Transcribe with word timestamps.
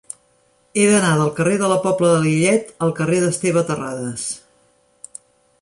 He 0.77 0.85
d'anar 0.91 1.11
del 1.19 1.29
carrer 1.39 1.59
de 1.63 1.69
la 1.73 1.77
Pobla 1.83 2.09
de 2.13 2.23
Lillet 2.25 2.73
al 2.87 2.97
carrer 3.01 3.23
d'Esteve 3.25 3.67
Terradas. 3.71 4.29